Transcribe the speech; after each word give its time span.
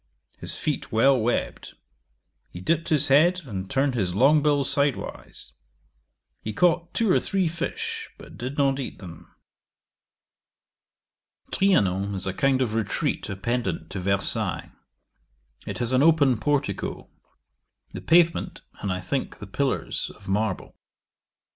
His 0.39 0.57
feet 0.57 0.91
well 0.91 1.15
webbed: 1.15 1.75
he 2.49 2.59
dipped 2.59 2.89
his 2.89 3.09
head, 3.09 3.41
and 3.45 3.69
turned 3.69 3.93
his 3.93 4.15
long 4.15 4.41
bill 4.41 4.63
sidewise. 4.63 5.51
He 6.41 6.53
caught 6.53 6.91
two 6.95 7.11
or 7.11 7.19
three 7.19 7.47
fish, 7.47 8.09
but 8.17 8.35
did 8.35 8.57
not 8.57 8.79
eat 8.79 8.97
them. 8.97 9.31
'Trianon 11.51 12.15
is 12.15 12.25
a 12.25 12.33
kind 12.33 12.63
of 12.63 12.73
retreat 12.73 13.29
appendant 13.29 13.91
to 13.91 13.99
Versailles. 13.99 14.71
It 15.67 15.77
has 15.77 15.91
an 15.93 16.01
open 16.01 16.39
portico; 16.39 17.07
the 17.93 18.01
pavement, 18.01 18.61
and, 18.79 18.91
I 18.91 19.01
think, 19.01 19.37
the 19.37 19.45
pillars, 19.45 20.09
of 20.15 20.27
marble. 20.27 20.75